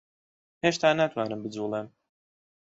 هێشتا 0.63 0.89
ناتوانم 0.99 1.39
بجووڵێم. 1.43 1.87